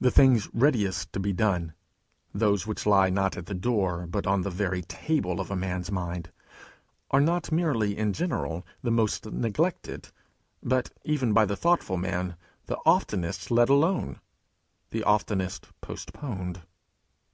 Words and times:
The 0.00 0.12
things 0.12 0.48
readiest 0.54 1.12
to 1.12 1.18
be 1.18 1.32
done, 1.32 1.72
those 2.32 2.68
which 2.68 2.86
lie 2.86 3.10
not 3.10 3.36
at 3.36 3.46
the 3.46 3.54
door 3.54 4.06
but 4.06 4.28
on 4.28 4.42
the 4.42 4.48
very 4.50 4.82
table 4.82 5.40
of 5.40 5.50
a 5.50 5.56
man's 5.56 5.90
mind, 5.90 6.30
are 7.10 7.20
not 7.20 7.50
merely 7.50 7.98
in 7.98 8.12
general 8.12 8.64
the 8.84 8.92
most 8.92 9.26
neglected, 9.26 10.10
but 10.62 10.90
even 11.02 11.32
by 11.32 11.46
the 11.46 11.56
thoughtful 11.56 11.96
man, 11.96 12.36
the 12.66 12.76
oftenest 12.86 13.50
let 13.50 13.68
alone, 13.68 14.20
the 14.90 15.02
oftenest 15.02 15.66
postponed. 15.80 16.60